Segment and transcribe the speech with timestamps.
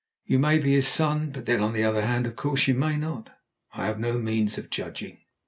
[0.25, 2.97] You may be his son, but then, on the other hand, of course, you may
[2.97, 3.29] not.
[3.73, 5.19] I have no means of judging."